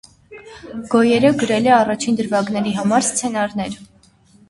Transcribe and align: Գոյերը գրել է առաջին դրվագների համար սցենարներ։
Գոյերը 0.93 1.31
գրել 1.43 1.69
է 1.71 1.75
առաջին 1.81 2.19
դրվագների 2.23 2.77
համար 2.81 3.11
սցենարներ։ 3.13 3.83